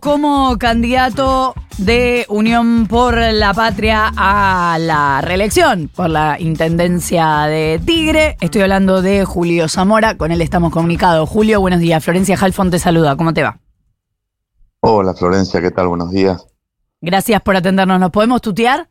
como 0.00 0.56
candidato 0.58 1.54
de 1.78 2.24
Unión 2.28 2.86
por 2.86 3.16
la 3.16 3.52
Patria 3.52 4.10
a 4.16 4.78
la 4.80 5.20
reelección 5.20 5.88
por 5.94 6.08
la 6.10 6.40
Intendencia 6.40 7.46
de 7.46 7.80
Tigre. 7.84 8.36
Estoy 8.40 8.62
hablando 8.62 9.02
de 9.02 9.24
Julio 9.24 9.68
Zamora, 9.68 10.16
con 10.16 10.32
él 10.32 10.40
estamos 10.40 10.72
comunicados. 10.72 11.28
Julio, 11.28 11.60
buenos 11.60 11.80
días. 11.80 12.02
Florencia 12.02 12.36
Halfon 12.40 12.70
te 12.70 12.78
saluda, 12.78 13.16
¿cómo 13.16 13.34
te 13.34 13.42
va? 13.42 13.60
Hola 14.80 15.14
Florencia, 15.14 15.60
¿qué 15.60 15.70
tal? 15.70 15.88
Buenos 15.88 16.10
días. 16.10 16.46
Gracias 17.02 17.42
por 17.42 17.56
atendernos. 17.56 18.00
¿Nos 18.00 18.10
podemos 18.10 18.40
tutear? 18.40 18.88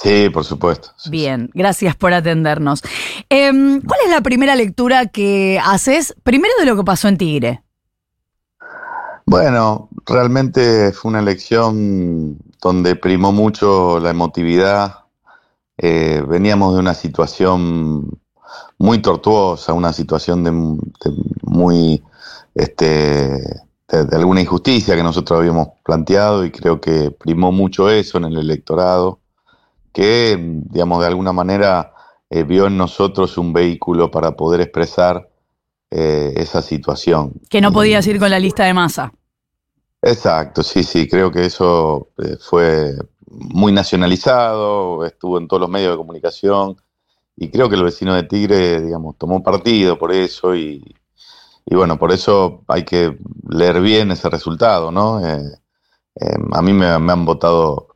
Sí, 0.00 0.30
por 0.30 0.44
supuesto. 0.44 0.90
Bien, 1.10 1.50
gracias 1.54 1.96
por 1.96 2.12
atendernos. 2.12 2.82
Em, 3.28 3.80
¿Cuál 3.80 4.00
es 4.04 4.10
la 4.10 4.20
primera 4.20 4.54
lectura 4.56 5.06
que 5.06 5.60
haces, 5.64 6.14
primero 6.22 6.54
de 6.58 6.66
lo 6.66 6.76
que 6.76 6.84
pasó 6.84 7.08
en 7.08 7.18
Tigre? 7.18 7.62
Bueno, 9.30 9.90
realmente 10.06 10.90
fue 10.92 11.10
una 11.10 11.18
elección 11.18 12.38
donde 12.62 12.96
primó 12.96 13.30
mucho 13.30 14.00
la 14.00 14.08
emotividad. 14.08 15.00
Eh, 15.76 16.24
veníamos 16.26 16.72
de 16.72 16.80
una 16.80 16.94
situación 16.94 18.18
muy 18.78 19.02
tortuosa, 19.02 19.74
una 19.74 19.92
situación 19.92 20.44
de, 20.44 20.50
muy, 21.42 22.02
este, 22.54 23.36
de, 23.88 24.16
alguna 24.16 24.40
injusticia 24.40 24.96
que 24.96 25.02
nosotros 25.02 25.40
habíamos 25.40 25.68
planteado 25.84 26.46
y 26.46 26.50
creo 26.50 26.80
que 26.80 27.10
primó 27.10 27.52
mucho 27.52 27.90
eso 27.90 28.16
en 28.16 28.24
el 28.24 28.38
electorado, 28.38 29.20
que, 29.92 30.38
digamos, 30.70 31.00
de 31.00 31.06
alguna 31.06 31.34
manera 31.34 31.92
eh, 32.30 32.44
vio 32.44 32.66
en 32.66 32.78
nosotros 32.78 33.36
un 33.36 33.52
vehículo 33.52 34.10
para 34.10 34.36
poder 34.36 34.62
expresar 34.62 35.28
eh, 35.90 36.34
esa 36.36 36.62
situación. 36.62 37.32
Que 37.48 37.60
no 37.60 37.72
podías 37.72 38.06
ir 38.06 38.18
con 38.18 38.30
la 38.30 38.38
lista 38.38 38.64
de 38.64 38.74
masa. 38.74 39.12
Exacto, 40.02 40.62
sí, 40.62 40.82
sí, 40.84 41.08
creo 41.08 41.30
que 41.32 41.46
eso 41.46 42.10
eh, 42.18 42.36
fue 42.40 42.94
muy 43.30 43.72
nacionalizado, 43.72 45.04
estuvo 45.04 45.38
en 45.38 45.48
todos 45.48 45.60
los 45.60 45.70
medios 45.70 45.92
de 45.92 45.96
comunicación 45.96 46.76
y 47.36 47.50
creo 47.50 47.68
que 47.68 47.76
el 47.76 47.84
vecino 47.84 48.14
de 48.14 48.24
Tigre, 48.24 48.80
digamos, 48.80 49.16
tomó 49.16 49.42
partido 49.42 49.98
por 49.98 50.12
eso 50.12 50.54
y, 50.54 50.94
bueno, 51.66 51.98
por 51.98 52.12
eso 52.12 52.62
hay 52.68 52.84
que 52.84 53.16
leer 53.48 53.80
bien 53.80 54.10
ese 54.10 54.28
resultado, 54.28 54.90
¿no? 54.90 55.24
Eh, 55.26 55.40
a 56.52 56.62
mí 56.62 56.72
me, 56.72 56.86
han 56.86 57.24
votado 57.24 57.88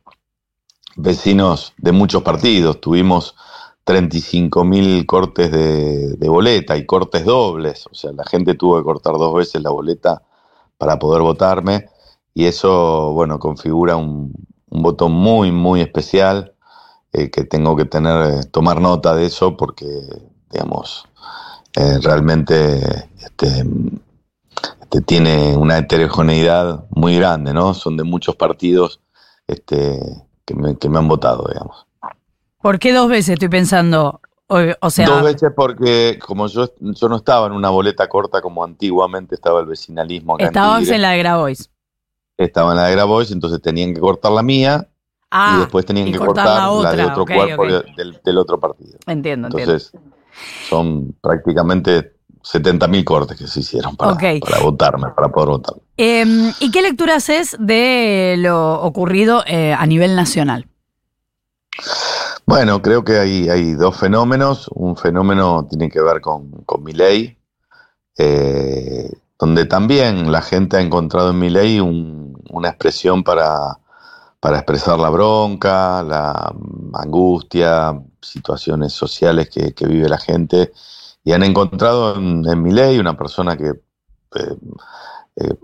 vecinos 0.95 1.73
de 1.77 1.91
muchos 1.91 2.23
partidos, 2.23 2.79
tuvimos 2.79 3.35
35 3.83 4.63
mil 4.63 5.05
cortes 5.05 5.51
de, 5.51 6.29
boleta 6.29 6.77
y 6.77 6.85
cortes 6.85 7.25
dobles, 7.25 7.85
o 7.91 7.95
sea, 7.95 8.11
la 8.13 8.23
gente 8.25 8.55
tuvo 8.55 8.77
que 8.77 8.83
cortar 8.83 9.13
dos 9.13 9.33
veces 9.33 9.61
la 9.61 9.69
boleta 9.69 10.21
para 10.77 10.99
poder 10.99 11.21
votarme 11.21 11.89
y 12.33 12.45
eso, 12.45 13.11
bueno, 13.13 13.39
configura 13.39 13.95
un, 13.95 14.33
un 14.69 14.81
voto 14.81 15.09
muy, 15.09 15.51
muy 15.51 15.81
especial 15.81 16.53
eh, 17.11 17.29
que 17.29 17.43
tengo 17.43 17.75
que 17.75 17.85
tener, 17.85 18.31
eh, 18.31 18.43
tomar 18.45 18.81
nota 18.81 19.13
de 19.13 19.27
eso 19.27 19.55
porque, 19.55 19.85
digamos, 20.49 21.05
eh, 21.75 21.99
realmente 22.01 23.07
este, 23.19 23.63
este, 24.81 25.01
tiene 25.01 25.55
una 25.55 25.77
heterogeneidad 25.77 26.85
muy 26.89 27.15
grande, 27.17 27.53
¿no? 27.53 27.75
Son 27.75 27.97
de 27.97 28.03
muchos 28.03 28.35
partidos 28.35 28.99
este, 29.45 29.99
que, 30.43 30.55
me, 30.55 30.75
que 30.77 30.89
me 30.89 30.97
han 30.97 31.07
votado, 31.07 31.47
digamos. 31.47 31.85
¿Por 32.63 32.79
qué 32.79 32.93
dos 32.93 33.09
veces 33.09 33.33
estoy 33.33 33.49
pensando? 33.49 34.21
O, 34.47 34.89
sea, 34.89 35.07
Dos 35.07 35.23
veces 35.23 35.51
porque 35.53 36.17
como 36.25 36.47
yo, 36.47 36.69
yo 36.79 37.09
no 37.09 37.17
estaba 37.17 37.47
en 37.47 37.53
una 37.53 37.69
boleta 37.69 38.07
corta 38.07 38.41
como 38.41 38.63
antiguamente 38.63 39.35
estaba 39.35 39.59
el 39.59 39.65
vecinalismo 39.65 40.35
acá 40.35 40.45
Estabas 40.45 40.87
en, 40.89 41.01
la 41.01 41.11
de 41.11 41.17
Grabois 41.17 41.69
estaba 42.37 42.71
en 42.71 42.77
la 42.77 42.85
de 42.85 42.91
Grabois, 42.93 43.31
entonces 43.31 43.61
tenían 43.61 43.93
que 43.93 43.99
cortar 43.99 44.31
la 44.31 44.43
mía 44.43 44.87
y 44.87 45.25
ah, 45.31 45.57
después 45.59 45.85
tenían 45.85 46.09
que 46.09 46.17
cortar, 46.17 46.45
la, 46.45 46.93
de 46.93 47.05
otro 47.05 47.25
cuerpo 47.25 47.65
Del, 47.65 48.37
otro 48.37 48.59
partido. 48.59 48.97
Entiendo, 49.07 49.47
entonces, 49.47 49.91
son 50.69 51.15
prácticamente 51.19 52.13
70.000 52.43 53.03
cortes 53.03 53.37
que 53.37 53.47
se 53.47 53.59
hicieron 53.59 53.97
para, 53.97 54.15
para 54.15 54.59
votarme, 54.61 55.09
para 55.09 55.29
poder 55.29 55.49
votar. 55.49 55.75
Em, 55.97 56.53
¿Y 56.61 56.71
qué 56.71 56.81
lectura 56.81 57.15
haces 57.15 57.57
de 57.59 58.35
lo 58.37 58.81
ocurrido 58.83 59.43
eh, 59.47 59.73
a 59.73 59.85
nivel 59.85 60.15
nacional? 60.15 60.67
Bueno, 62.45 62.81
creo 62.81 63.03
que 63.03 63.19
hay, 63.19 63.73
dos 63.73 63.97
fenómenos. 63.97 64.69
Un 64.73 64.95
fenómeno 64.97 65.65
tiene 65.69 65.89
que 65.89 66.01
ver 66.01 66.21
con, 66.21 66.51
con 66.65 66.83
mi 66.83 66.93
ley, 66.93 67.37
eh, 68.17 69.11
donde 69.39 69.65
también 69.65 70.31
la 70.31 70.41
gente 70.41 70.77
ha 70.77 70.81
encontrado 70.81 71.31
en 71.31 71.39
mi 71.39 71.49
ley 71.49 71.79
un, 71.79 72.23
una 72.51 72.69
expresión 72.69 73.23
para, 73.23 73.79
expresar 74.43 74.99
la 74.99 75.09
bronca, 75.09 76.03
la 76.03 76.53
angustia, 76.93 77.99
situaciones 78.21 78.93
sociales 78.93 79.49
que, 79.49 79.87
vive 79.87 80.09
la 80.09 80.17
gente, 80.17 80.71
y 81.23 81.31
han 81.31 81.43
encontrado 81.43 82.15
en, 82.15 82.61
mi 82.61 82.71
ley 82.71 82.99
una 82.99 83.17
persona 83.17 83.57
que 83.57 83.69
eh, 83.69 84.57
eh, 85.37 85.55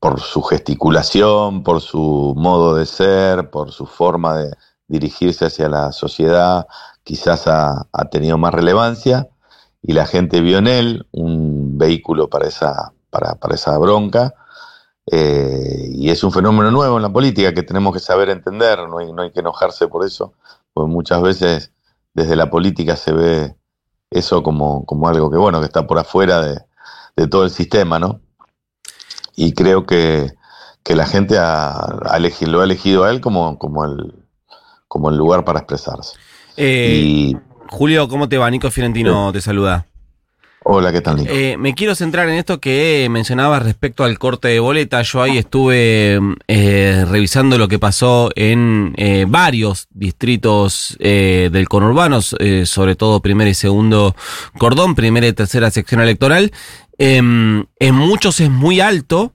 por 0.00 0.20
su 0.20 0.42
gesticulación, 0.42 1.62
por 1.62 1.80
su 1.80 2.34
modo 2.36 2.74
de 2.74 2.86
ser, 2.86 3.50
por 3.50 3.70
su 3.70 3.86
forma 3.86 4.36
de 4.36 4.56
dirigirse 4.92 5.46
hacia 5.46 5.70
la 5.70 5.90
sociedad, 5.90 6.66
quizás 7.02 7.46
ha, 7.46 7.88
tenido 8.10 8.36
más 8.36 8.52
relevancia, 8.52 9.28
y 9.82 9.94
la 9.94 10.04
gente 10.06 10.42
vio 10.42 10.58
en 10.58 10.66
él 10.66 11.06
un 11.12 11.78
vehículo 11.78 12.28
para 12.28 12.46
esa, 12.46 12.92
para, 13.08 13.36
para 13.36 13.54
esa 13.54 13.76
bronca, 13.78 14.34
eh, 15.10 15.88
y 15.92 16.10
es 16.10 16.22
un 16.22 16.30
fenómeno 16.30 16.70
nuevo 16.70 16.96
en 16.96 17.02
la 17.02 17.12
política 17.12 17.54
que 17.54 17.62
tenemos 17.62 17.94
que 17.94 18.00
saber 18.00 18.28
entender, 18.28 18.78
no 18.86 18.98
hay, 18.98 19.12
no 19.12 19.22
hay 19.22 19.32
que 19.32 19.40
enojarse 19.40 19.88
por 19.88 20.04
eso, 20.04 20.34
porque 20.74 20.92
muchas 20.92 21.22
veces 21.22 21.72
desde 22.12 22.36
la 22.36 22.50
política 22.50 22.94
se 22.94 23.12
ve 23.12 23.56
eso 24.10 24.42
como, 24.42 24.84
como 24.84 25.08
algo 25.08 25.30
que, 25.30 25.38
bueno, 25.38 25.60
que 25.60 25.66
está 25.66 25.86
por 25.86 25.98
afuera 25.98 26.42
de, 26.42 27.26
todo 27.28 27.44
el 27.44 27.50
sistema, 27.50 27.98
¿no? 27.98 28.20
Y 29.36 29.54
creo 29.54 29.86
que, 29.86 30.32
la 30.84 31.06
gente 31.06 31.38
ha, 31.38 32.00
elegido, 32.14 32.52
lo 32.52 32.60
ha 32.60 32.64
elegido 32.64 33.04
a 33.04 33.10
él 33.10 33.20
como, 33.22 33.58
como, 33.58 33.84
el, 33.84 34.21
como 34.92 35.08
el 35.08 35.16
lugar 35.16 35.42
para 35.42 35.60
expresarse. 35.60 36.18
Eh, 36.54 37.32
Julio, 37.70 38.08
¿cómo 38.08 38.28
te 38.28 38.36
va? 38.36 38.50
Nico 38.50 38.70
Fiorentino 38.70 39.32
te 39.32 39.40
saluda. 39.40 39.86
Hola, 40.64 40.92
¿qué 40.92 41.00
tal, 41.00 41.16
Nico? 41.16 41.32
Eh, 41.32 41.56
me 41.56 41.74
quiero 41.74 41.94
centrar 41.94 42.28
en 42.28 42.34
esto 42.34 42.60
que 42.60 43.08
mencionabas 43.10 43.62
respecto 43.62 44.04
al 44.04 44.18
corte 44.18 44.48
de 44.48 44.60
boleta. 44.60 45.00
Yo 45.00 45.22
ahí 45.22 45.38
estuve 45.38 46.20
eh, 46.46 47.06
revisando 47.08 47.56
lo 47.56 47.68
que 47.68 47.78
pasó 47.78 48.32
en 48.36 48.92
eh, 48.98 49.24
varios 49.26 49.88
distritos 49.92 50.94
del 51.00 51.68
conurbano, 51.70 52.20
sobre 52.20 52.94
todo 52.94 53.20
primer 53.20 53.48
y 53.48 53.54
segundo 53.54 54.14
cordón, 54.58 54.94
primera 54.94 55.26
y 55.26 55.32
tercera 55.32 55.70
sección 55.70 56.02
electoral. 56.02 56.52
Em, 56.98 57.64
en 57.78 57.94
muchos 57.94 58.40
es 58.40 58.50
muy 58.50 58.80
alto, 58.80 59.32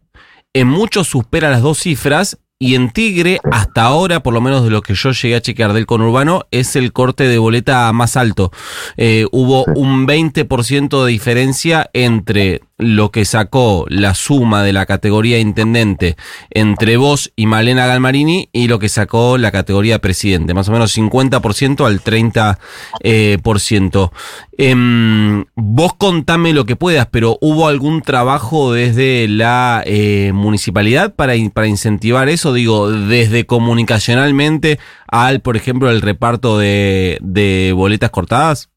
en 0.53 0.67
muchos 0.67 1.07
supera 1.07 1.49
las 1.49 1.63
dos 1.63 1.79
cifras 1.79 2.37
y 2.59 2.73
en 2.73 2.89
Tigre, 2.89 3.39
hasta 3.51 3.83
ahora, 3.83 4.23
por 4.23 4.33
lo 4.33 4.41
menos 4.41 4.63
de 4.63 4.71
lo 4.71 4.81
que 4.81 4.95
yo 4.95 5.11
llegué 5.11 5.35
a 5.35 5.41
chequear 5.41 5.73
del 5.73 5.85
conurbano, 5.85 6.45
es 6.49 6.75
el 6.75 6.91
corte 6.91 7.27
de 7.27 7.37
boleta 7.37 7.91
más 7.93 8.17
alto. 8.17 8.51
Eh, 8.97 9.27
hubo 9.31 9.63
un 9.75 10.07
20% 10.07 11.05
de 11.05 11.11
diferencia 11.11 11.89
entre 11.93 12.61
lo 12.77 13.11
que 13.11 13.25
sacó 13.25 13.85
la 13.89 14.13
suma 14.13 14.63
de 14.63 14.73
la 14.73 14.85
categoría 14.85 15.39
intendente 15.39 16.15
entre 16.51 16.97
vos 16.97 17.31
y 17.35 17.47
Malena 17.47 17.87
Galmarini 17.87 18.49
y 18.53 18.67
lo 18.67 18.79
que 18.79 18.89
sacó 18.89 19.37
la 19.37 19.51
categoría 19.51 19.99
presidente, 19.99 20.53
más 20.53 20.69
o 20.69 20.71
menos 20.71 20.95
50% 20.95 21.85
al 21.85 22.01
30%. 22.01 22.57
Eh, 23.01 23.37
por 23.41 23.59
ciento. 23.59 24.11
Em, 24.57 25.45
vos 25.55 25.93
contame 25.93 26.53
lo 26.53 26.65
que 26.65 26.75
puedas, 26.75 27.07
pero 27.11 27.37
¿hubo 27.41 27.67
algún 27.67 28.01
trabajo 28.01 28.73
desde 28.73 29.27
la 29.27 29.83
eh, 29.85 30.31
municipalidad 30.33 31.15
para, 31.15 31.33
para 31.53 31.67
incentivar 31.67 32.29
eso? 32.29 32.53
Digo, 32.53 32.91
desde 32.91 33.45
comunicacionalmente 33.45 34.79
al, 35.07 35.41
por 35.41 35.57
ejemplo, 35.57 35.89
el 35.89 36.01
reparto 36.01 36.57
de, 36.57 37.17
de 37.21 37.73
boletas 37.75 38.09
cortadas. 38.09 38.69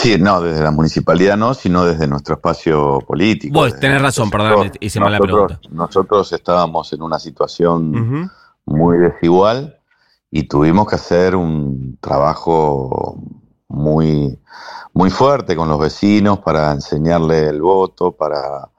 Sí, 0.00 0.16
no, 0.16 0.40
desde 0.40 0.62
la 0.62 0.70
municipalidad 0.70 1.36
no, 1.36 1.54
sino 1.54 1.84
desde 1.84 2.06
nuestro 2.06 2.36
espacio 2.36 3.00
político. 3.00 3.58
Vos 3.58 3.80
tenés 3.80 4.00
razón, 4.00 4.30
perdón, 4.30 4.70
hice 4.78 5.00
mal 5.00 5.10
la 5.10 5.18
pregunta. 5.18 5.58
Nosotros 5.70 6.32
estábamos 6.32 6.92
en 6.92 7.02
una 7.02 7.18
situación 7.18 8.30
muy 8.64 8.98
desigual 8.98 9.76
y 10.30 10.44
tuvimos 10.44 10.86
que 10.86 10.94
hacer 10.94 11.34
un 11.34 11.98
trabajo 12.00 13.20
muy, 13.66 14.38
muy 14.92 15.10
fuerte 15.10 15.56
con 15.56 15.68
los 15.68 15.80
vecinos 15.80 16.38
para 16.38 16.70
enseñarle 16.70 17.48
el 17.48 17.60
voto, 17.60 18.12
para... 18.12 18.70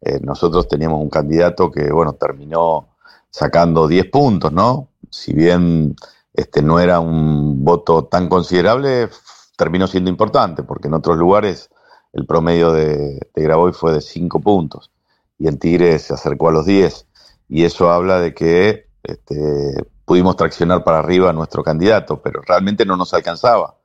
Eh, 0.00 0.20
nosotros 0.22 0.68
teníamos 0.68 1.02
un 1.02 1.10
candidato 1.10 1.72
que, 1.72 1.90
bueno, 1.90 2.12
terminó 2.12 2.90
sacando 3.30 3.88
10 3.88 4.10
puntos, 4.12 4.52
¿no? 4.52 4.90
Si 5.10 5.32
bien 5.32 5.96
este 6.32 6.62
no 6.62 6.78
era 6.78 7.00
un 7.00 7.64
voto 7.64 8.04
tan 8.04 8.28
considerable, 8.28 9.08
terminó 9.58 9.88
siendo 9.88 10.08
importante, 10.08 10.62
porque 10.62 10.86
en 10.86 10.94
otros 10.94 11.18
lugares 11.18 11.68
el 12.12 12.24
promedio 12.24 12.72
de, 12.72 13.18
de 13.34 13.72
fue 13.72 13.92
de 13.92 14.00
5 14.00 14.40
puntos 14.40 14.90
y 15.36 15.48
en 15.48 15.58
Tigre 15.58 15.98
se 15.98 16.14
acercó 16.14 16.48
a 16.48 16.52
los 16.52 16.64
10. 16.64 17.06
y 17.48 17.64
eso 17.64 17.90
habla 17.90 18.20
de 18.20 18.34
que 18.34 18.86
este, 19.02 19.84
pudimos 20.04 20.36
traccionar 20.36 20.84
para 20.84 21.00
arriba 21.00 21.30
a 21.30 21.32
nuestro 21.32 21.62
candidato, 21.62 22.22
pero 22.22 22.40
realmente 22.46 22.86
no 22.86 22.96
nos 22.96 23.12
alcanzaba. 23.14 23.76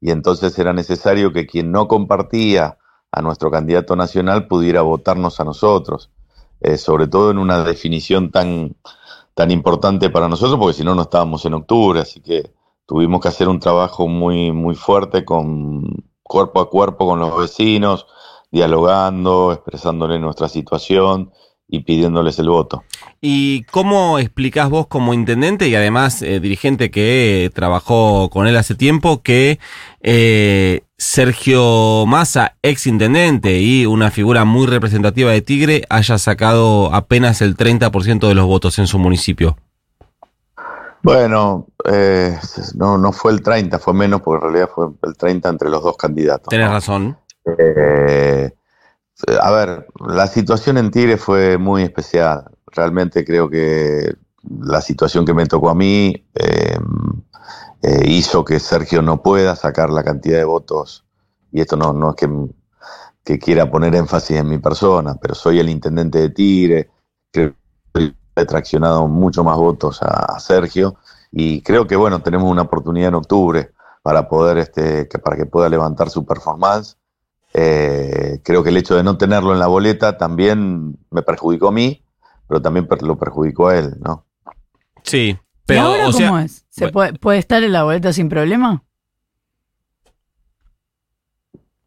Y 0.00 0.10
entonces 0.10 0.58
era 0.58 0.72
necesario 0.72 1.32
que 1.32 1.46
quien 1.46 1.72
no 1.72 1.88
compartía 1.88 2.76
a 3.10 3.22
nuestro 3.22 3.50
candidato 3.50 3.96
nacional 3.96 4.46
pudiera 4.46 4.82
votarnos 4.82 5.40
a 5.40 5.44
nosotros, 5.44 6.10
eh, 6.60 6.76
sobre 6.76 7.06
todo 7.06 7.30
en 7.30 7.38
una 7.38 7.64
definición 7.64 8.30
tan, 8.30 8.76
tan 9.34 9.50
importante 9.50 10.10
para 10.10 10.28
nosotros, 10.28 10.58
porque 10.58 10.76
si 10.76 10.84
no, 10.84 10.94
no 10.94 11.02
estábamos 11.02 11.44
en 11.46 11.54
octubre, 11.54 12.00
así 12.00 12.20
que 12.20 12.52
tuvimos 12.86 13.20
que 13.20 13.28
hacer 13.28 13.48
un 13.48 13.60
trabajo 13.60 14.08
muy, 14.08 14.52
muy 14.52 14.74
fuerte 14.74 15.24
con 15.24 16.04
cuerpo 16.22 16.60
a 16.60 16.70
cuerpo 16.70 17.06
con 17.06 17.20
los 17.20 17.38
vecinos, 17.38 18.06
dialogando, 18.50 19.52
expresándole 19.52 20.18
nuestra 20.18 20.48
situación 20.48 21.32
y 21.68 21.80
pidiéndoles 21.80 22.38
el 22.38 22.48
voto. 22.48 22.84
¿Y 23.20 23.62
cómo 23.64 24.18
explicás 24.18 24.68
vos 24.68 24.86
como 24.86 25.14
intendente 25.14 25.68
y 25.68 25.74
además 25.74 26.20
eh, 26.22 26.40
dirigente 26.40 26.90
que 26.90 27.50
trabajó 27.54 28.28
con 28.30 28.46
él 28.46 28.56
hace 28.56 28.74
tiempo 28.74 29.22
que 29.22 29.58
eh, 30.00 30.82
Sergio 30.98 32.04
Massa, 32.06 32.56
ex 32.62 32.86
intendente 32.86 33.60
y 33.60 33.86
una 33.86 34.10
figura 34.10 34.44
muy 34.44 34.66
representativa 34.66 35.30
de 35.30 35.40
Tigre, 35.40 35.84
haya 35.88 36.18
sacado 36.18 36.94
apenas 36.94 37.40
el 37.40 37.56
30% 37.56 38.28
de 38.28 38.34
los 38.34 38.46
votos 38.46 38.78
en 38.78 38.86
su 38.86 38.98
municipio? 38.98 39.56
Bueno, 41.04 41.66
eh, 41.84 42.38
no, 42.76 42.96
no 42.96 43.12
fue 43.12 43.32
el 43.32 43.42
30, 43.42 43.78
fue 43.78 43.92
menos 43.92 44.22
porque 44.22 44.46
en 44.46 44.52
realidad 44.52 44.70
fue 44.74 44.86
el 45.02 45.14
30 45.14 45.50
entre 45.50 45.68
los 45.68 45.82
dos 45.82 45.98
candidatos. 45.98 46.48
Tenés 46.48 46.70
razón. 46.70 47.18
Eh, 47.44 48.50
a 49.38 49.50
ver, 49.50 49.86
la 50.06 50.26
situación 50.26 50.78
en 50.78 50.90
Tigre 50.90 51.18
fue 51.18 51.58
muy 51.58 51.82
especial. 51.82 52.50
Realmente 52.68 53.22
creo 53.22 53.50
que 53.50 54.14
la 54.60 54.80
situación 54.80 55.26
que 55.26 55.34
me 55.34 55.44
tocó 55.44 55.68
a 55.68 55.74
mí 55.74 56.26
eh, 56.34 56.78
eh, 57.82 58.02
hizo 58.06 58.42
que 58.42 58.58
Sergio 58.58 59.02
no 59.02 59.22
pueda 59.22 59.56
sacar 59.56 59.90
la 59.90 60.02
cantidad 60.02 60.38
de 60.38 60.44
votos. 60.44 61.04
Y 61.52 61.60
esto 61.60 61.76
no, 61.76 61.92
no 61.92 62.10
es 62.10 62.16
que, 62.16 62.28
que 63.22 63.38
quiera 63.38 63.70
poner 63.70 63.94
énfasis 63.94 64.38
en 64.38 64.48
mi 64.48 64.56
persona, 64.56 65.16
pero 65.20 65.34
soy 65.34 65.58
el 65.58 65.68
intendente 65.68 66.18
de 66.18 66.30
Tigre. 66.30 66.90
Creo 67.30 67.54
que 67.92 68.14
traccionado 68.34 69.06
mucho 69.06 69.44
más 69.44 69.56
votos 69.56 70.02
a, 70.02 70.34
a 70.34 70.40
Sergio. 70.40 70.96
Y 71.30 71.62
creo 71.62 71.86
que 71.86 71.96
bueno, 71.96 72.22
tenemos 72.22 72.50
una 72.50 72.62
oportunidad 72.62 73.08
en 73.08 73.14
octubre 73.14 73.70
para 74.02 74.28
poder, 74.28 74.58
este, 74.58 75.08
que, 75.08 75.18
para 75.18 75.36
que 75.36 75.46
pueda 75.46 75.68
levantar 75.68 76.10
su 76.10 76.26
performance 76.26 76.96
eh, 77.56 78.40
creo 78.42 78.64
que 78.64 78.70
el 78.70 78.76
hecho 78.76 78.96
de 78.96 79.04
no 79.04 79.16
tenerlo 79.16 79.52
en 79.52 79.60
la 79.60 79.68
boleta 79.68 80.18
también 80.18 80.98
me 81.10 81.22
perjudicó 81.22 81.68
a 81.68 81.72
mí, 81.72 82.02
pero 82.48 82.60
también 82.60 82.88
lo 83.02 83.16
perjudicó 83.16 83.68
a 83.68 83.78
él, 83.78 83.94
¿no? 84.00 84.26
Sí, 85.04 85.38
pero 85.64 85.80
¿Y 85.80 85.84
ahora 85.84 86.10
cómo 86.10 86.38
es? 86.40 86.66
¿Se 86.68 86.88
puede, 86.88 87.12
puede 87.14 87.38
estar 87.38 87.62
en 87.62 87.72
la 87.72 87.84
boleta 87.84 88.12
sin 88.12 88.28
problema? 88.28 88.82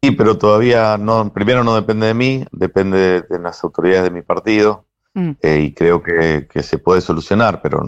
Sí, 0.02 0.12
pero 0.12 0.38
todavía 0.38 0.96
no, 0.96 1.30
primero 1.34 1.62
no 1.64 1.74
depende 1.74 2.06
de 2.06 2.14
mí, 2.14 2.44
depende 2.50 3.22
de 3.22 3.38
las 3.38 3.62
autoridades 3.62 4.04
de 4.04 4.10
mi 4.10 4.22
partido. 4.22 4.86
Mm. 5.14 5.30
Eh, 5.42 5.60
y 5.62 5.74
creo 5.74 6.02
que, 6.02 6.46
se 6.62 6.78
puede 6.78 7.00
solucionar, 7.00 7.60
pero 7.62 7.82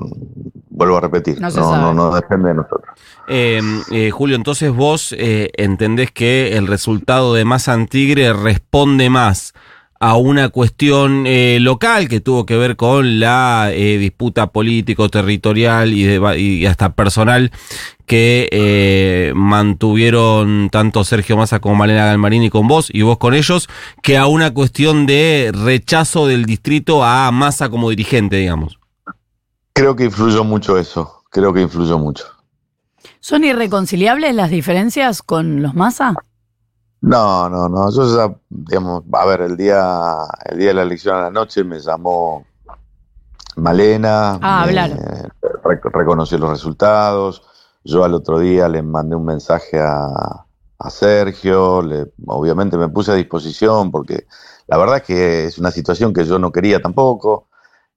vuelvo 0.68 0.96
a 0.96 1.00
repetir, 1.00 1.40
no, 1.40 1.50
no, 1.50 1.94
no, 1.94 2.14
depende 2.14 2.48
de 2.48 2.54
nosotros. 2.54 2.98
Em, 3.28 3.82
eh, 3.90 4.10
Julio, 4.10 4.36
entonces 4.36 4.72
vos 4.72 5.14
eh, 5.16 5.50
entendés 5.56 6.10
que 6.10 6.56
el 6.56 6.66
resultado 6.66 7.34
de 7.34 7.44
Más 7.44 7.68
Antigre 7.68 8.32
responde 8.32 9.10
más 9.10 9.52
a 10.00 10.16
una 10.16 10.48
cuestión 10.48 11.24
local 11.62 12.08
que 12.08 12.20
tuvo 12.20 12.46
que 12.46 12.56
ver 12.56 12.76
con 12.76 13.20
la 13.20 13.68
disputa 13.68 14.48
político-territorial 14.48 15.92
y, 15.92 16.18
y, 16.38 16.66
hasta 16.66 16.94
personal 16.94 17.52
que 18.10 18.48
eh, 18.50 19.32
mantuvieron 19.36 20.68
tanto 20.72 21.04
Sergio 21.04 21.36
Massa 21.36 21.60
como 21.60 21.76
Malena 21.76 22.06
Galmarini 22.06 22.50
con 22.50 22.66
vos 22.66 22.90
y 22.92 23.02
vos 23.02 23.18
con 23.18 23.34
ellos, 23.34 23.68
que 24.02 24.18
a 24.18 24.26
una 24.26 24.52
cuestión 24.52 25.06
de 25.06 25.52
rechazo 25.54 26.26
del 26.26 26.44
distrito 26.44 27.04
a 27.04 27.30
Massa 27.30 27.68
como 27.68 27.88
dirigente, 27.88 28.34
digamos. 28.34 28.80
Creo 29.74 29.94
que 29.94 30.06
influyó 30.06 30.42
mucho 30.42 30.76
eso, 30.76 31.22
creo 31.30 31.54
que 31.54 31.60
influyó 31.60 32.00
mucho. 32.00 32.24
¿Son 33.20 33.44
irreconciliables 33.44 34.34
las 34.34 34.50
diferencias 34.50 35.22
con 35.22 35.62
los 35.62 35.74
Massa? 35.74 36.16
No, 37.02 37.48
no, 37.48 37.68
no. 37.68 37.90
Yo 37.90 38.16
ya, 38.16 38.34
digamos, 38.48 39.04
a 39.12 39.26
ver, 39.26 39.42
el 39.42 39.56
día, 39.56 40.00
el 40.44 40.58
día 40.58 40.68
de 40.68 40.74
la 40.74 40.82
elección 40.82 41.16
a 41.16 41.22
la 41.22 41.30
noche 41.30 41.64
me 41.64 41.80
llamó 41.80 42.44
Malena. 43.56 44.38
Ah, 44.42 44.66
reconoció 45.92 46.38
los 46.38 46.50
resultados. 46.50 47.42
Yo 47.84 48.04
al 48.04 48.14
otro 48.14 48.38
día 48.38 48.68
le 48.68 48.82
mandé 48.82 49.16
un 49.16 49.24
mensaje 49.24 49.78
a, 49.80 50.44
Sergio, 50.88 51.82
le, 51.82 52.06
obviamente 52.26 52.78
me 52.78 52.88
puse 52.88 53.12
a 53.12 53.14
disposición 53.14 53.90
porque 53.90 54.26
la 54.66 54.78
verdad 54.78 54.96
es 54.96 55.02
que 55.02 55.44
es 55.44 55.58
una 55.58 55.70
situación 55.70 56.14
que 56.14 56.24
yo 56.24 56.38
no 56.38 56.52
quería 56.52 56.80
tampoco 56.80 57.48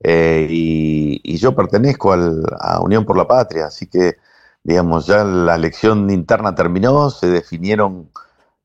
eh, 0.02 0.48
y, 0.50 1.38
yo 1.38 1.56
pertenezco 1.56 2.12
al, 2.12 2.44
a 2.60 2.82
Unión 2.82 3.06
por 3.06 3.18
la 3.18 3.26
Patria, 3.26 3.68
así 3.68 3.88
que 3.88 4.18
digamos 4.64 5.08
ya 5.08 5.24
la 5.24 5.56
elección 5.56 6.10
interna 6.10 6.56
terminó, 6.56 7.10
se 7.10 7.28
definieron 7.28 8.10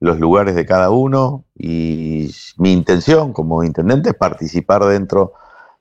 los 0.00 0.18
lugares 0.18 0.54
de 0.54 0.64
cada 0.64 0.90
uno 0.90 1.44
y 1.56 2.30
mi 2.56 2.72
intención 2.72 3.32
como 3.32 3.64
intendente 3.64 4.10
es 4.10 4.14
participar 4.14 4.84
dentro 4.84 5.34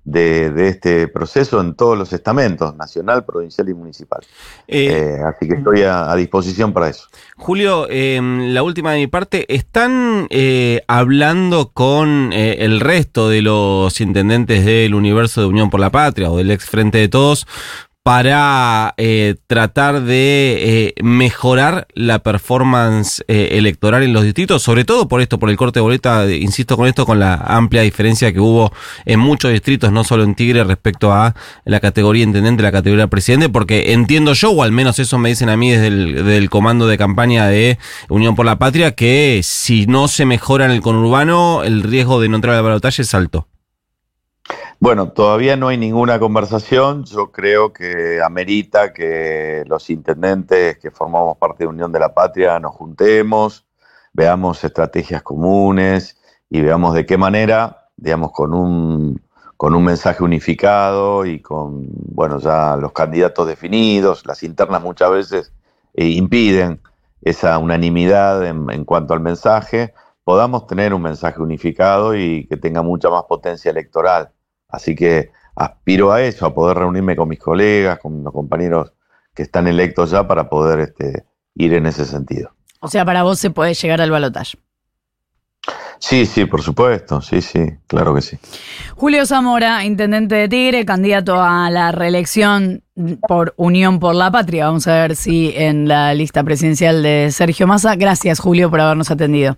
de, 0.08 0.70
este 0.70 1.10
proceso 1.10 1.60
en 1.60 1.76
todos 1.76 1.98
los 1.98 2.14
estamentos, 2.14 2.76
nacional, 2.78 3.26
provincial 3.26 3.68
y 3.68 3.74
municipal. 3.74 4.22
Eh, 4.66 4.88
eh, 4.88 5.22
así 5.26 5.48
que 5.48 5.56
estoy 5.56 5.82
a, 5.84 6.16
disposición 6.16 6.72
para 6.72 6.88
eso. 6.88 7.08
Julio, 7.36 7.88
em, 7.90 8.54
la 8.54 8.64
última 8.64 8.94
de 8.94 9.00
mi 9.00 9.08
parte, 9.08 9.54
¿están 9.54 10.28
eh, 10.30 10.82
hablando 10.88 11.72
con 11.74 12.32
el 12.32 12.80
resto 12.80 13.28
de 13.30 13.42
los 13.42 14.00
intendentes 14.00 14.66
del 14.66 14.96
universo 14.96 15.42
de 15.42 15.48
Unión 15.48 15.70
por 15.70 15.82
la 15.82 15.92
Patria 15.92 16.32
o 16.32 16.38
del 16.38 16.52
ex 16.52 16.70
Frente 16.70 17.00
de 17.00 17.10
Todos 17.10 17.46
para 18.08 18.94
eh, 18.96 19.36
tratar 19.48 20.02
de 20.04 20.94
eh, 20.96 21.04
mejorar 21.04 21.88
la 21.94 22.20
performance 22.20 23.22
eh, 23.28 23.50
electoral 23.58 24.02
en 24.02 24.14
los 24.14 24.24
distritos, 24.24 24.64
sobre 24.64 24.86
todo 24.86 25.10
por 25.10 25.20
esto, 25.20 25.40
por 25.40 25.50
el 25.50 25.58
corte 25.58 25.80
de 25.80 25.82
boleta, 25.82 26.26
insisto 26.32 26.78
con 26.78 26.88
esto, 26.88 27.06
con 27.06 27.20
la 27.20 27.34
amplia 27.34 27.82
diferencia 27.82 28.32
que 28.32 28.40
hubo 28.40 28.72
en 29.04 29.20
muchos 29.20 29.52
distritos, 29.52 29.92
no 29.92 30.06
solo 30.06 30.24
en 30.24 30.36
Tigre, 30.36 30.64
respecto 30.64 31.12
a 31.12 31.36
la 31.66 31.82
categoría 31.82 32.24
intendente, 32.24 32.64
la 32.64 32.72
categoría 32.72 33.08
presidente, 33.08 33.50
porque 33.50 33.92
entiendo 33.92 34.32
yo, 34.32 34.52
o 34.52 34.64
al 34.64 34.72
menos 34.72 35.00
eso 35.00 35.18
me 35.18 35.28
dicen 35.28 35.50
a 35.50 35.58
mí 35.58 35.72
desde 35.72 35.88
el 35.88 36.24
del 36.24 36.50
comando 36.50 36.88
de 36.88 36.98
campaña 36.98 37.48
de 37.48 37.78
Unión 38.08 38.38
por 38.38 38.46
la 38.46 38.58
Patria, 38.58 38.96
que 38.96 39.42
si 39.44 39.86
no 39.86 40.08
se 40.08 40.26
mejora 40.26 40.64
en 40.64 40.72
el 40.72 40.80
conurbano, 40.80 41.62
el 41.66 41.84
riesgo 41.84 42.22
de 42.22 42.30
no 42.30 42.38
entrar 42.38 42.56
al 42.56 42.64
balotaje 42.64 43.02
es 43.02 43.14
alto. 43.14 43.50
Bueno, 44.80 45.12
todavía 45.12 45.58
no 45.58 45.70
hay 45.70 45.78
ninguna 45.78 46.20
conversación. 46.20 47.04
Yo 47.06 47.32
creo 47.32 47.74
que 47.74 48.22
amerita 48.22 48.94
que 48.94 49.64
los 49.66 49.90
intendentes 49.90 50.78
que 50.78 50.92
formamos 50.92 51.38
parte 51.38 51.64
de 51.64 51.68
Unión 51.70 51.92
de 51.92 52.00
la 52.00 52.14
Patria 52.14 52.60
nos 52.60 52.76
juntemos, 52.76 53.66
veamos 54.14 54.64
estrategias 54.64 55.24
comunes 55.24 56.18
y 56.50 56.62
veamos 56.62 56.94
de 56.94 57.08
qué 57.08 57.18
manera, 57.18 57.90
digamos, 57.98 58.32
con 58.32 58.54
un, 58.54 59.20
con 59.58 59.74
un 59.74 59.84
mensaje 59.84 60.24
unificado 60.24 61.26
y 61.26 61.42
con, 61.42 61.88
bueno, 61.90 62.40
ya 62.40 62.76
los 62.76 62.92
candidatos 62.92 63.48
definidos, 63.48 64.28
las 64.28 64.44
internas 64.44 64.84
muchas 64.84 65.10
veces 65.10 65.54
eh, 65.96 66.06
impiden 66.10 66.82
esa 67.24 67.58
unanimidad 67.58 68.46
en, 68.46 68.70
en 68.70 68.86
cuanto 68.86 69.16
al 69.16 69.22
mensaje, 69.22 69.96
podamos 70.24 70.68
tener 70.68 70.94
un 70.94 71.02
mensaje 71.02 71.42
unificado 71.42 72.16
y 72.16 72.46
que 72.46 72.58
tenga 72.58 72.84
mucha 72.84 73.10
más 73.10 73.24
potencia 73.24 73.72
electoral. 73.72 74.32
Así 74.70 74.96
que 74.96 75.32
aspiro 75.56 76.12
a 76.12 76.22
eso, 76.22 76.46
a 76.46 76.54
poder 76.54 76.78
reunirme 76.78 77.16
con 77.16 77.30
mis 77.30 77.40
colegas, 77.40 78.00
con 78.00 78.24
los 78.24 78.34
compañeros 78.34 78.94
que 79.34 79.44
están 79.44 79.68
electos 79.68 80.12
ya 80.12 80.28
para 80.28 80.50
poder 80.50 80.80
este, 80.80 81.26
ir 81.56 81.74
en 81.74 81.86
ese 81.86 82.06
sentido. 82.06 82.52
O 82.80 82.88
sea, 82.88 83.06
para 83.06 83.24
vos 83.24 83.40
se 83.40 83.50
puede 83.50 83.74
llegar 83.74 84.02
al 84.02 84.12
balotaje. 84.12 84.58
Sí, 86.00 86.26
sí, 86.26 86.46
por 86.46 86.62
supuesto, 86.62 87.22
sí, 87.22 87.42
sí, 87.42 87.60
claro 87.88 88.14
que 88.14 88.22
sí. 88.22 88.38
Julio 88.96 89.26
Zamora, 89.26 89.84
intendente 89.84 90.36
de 90.36 90.48
Tigre, 90.48 90.86
candidato 90.86 91.42
a 91.42 91.70
la 91.72 91.92
reelección 91.92 92.84
por 93.28 93.54
Unión 93.58 94.00
por 94.00 94.14
la 94.14 94.32
Patria. 94.32 94.68
Vamos 94.68 94.88
a 94.88 94.94
ver 94.94 95.16
si 95.16 95.54
en 95.56 95.88
la 95.88 96.14
lista 96.14 96.44
presidencial 96.44 97.02
de 97.02 97.30
Sergio 97.32 97.66
Massa. 97.66 97.96
Gracias, 97.96 98.40
Julio, 98.40 98.70
por 98.70 98.80
habernos 98.80 99.10
atendido. 99.10 99.58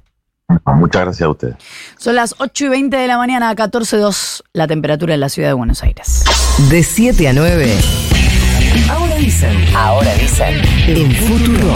Muchas 0.65 1.03
gracias 1.03 1.25
a 1.25 1.29
usted. 1.29 1.55
Son 1.97 2.15
las 2.15 2.35
8 2.37 2.65
y 2.65 2.69
20 2.69 2.97
de 2.97 3.07
la 3.07 3.17
mañana, 3.17 3.53
14.2 3.55 4.43
la 4.53 4.67
temperatura 4.67 5.13
en 5.13 5.19
la 5.19 5.29
ciudad 5.29 5.49
de 5.49 5.53
Buenos 5.53 5.83
Aires. 5.83 6.23
De 6.69 6.83
7 6.83 7.27
a 7.27 7.33
9. 7.33 7.77
Ahora 8.89 9.15
dicen. 9.15 9.75
Ahora 9.75 10.13
dicen. 10.15 10.61
En 10.87 11.11
Futuro. 11.11 11.73